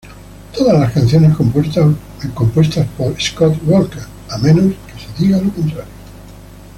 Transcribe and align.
Todas 0.57 0.79
las 0.79 0.93
canciones 0.93 1.37
compuestas 1.37 2.87
por 2.97 3.21
Scott 3.21 3.55
Walker, 3.67 4.01
a 4.31 4.37
menos 4.39 4.73
que 4.87 4.93
se 4.99 5.23
diga 5.23 5.37
lo 5.39 5.53
contrario. 5.53 5.93